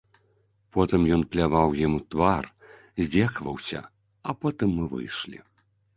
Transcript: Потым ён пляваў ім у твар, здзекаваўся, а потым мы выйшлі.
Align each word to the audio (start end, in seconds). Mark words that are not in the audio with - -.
Потым 0.75 1.01
ён 1.17 1.21
пляваў 1.35 1.69
ім 1.85 1.91
у 1.99 2.01
твар, 2.15 2.45
здзекаваўся, 3.05 3.79
а 4.23 4.39
потым 4.43 4.69
мы 4.79 4.85
выйшлі. 4.95 5.39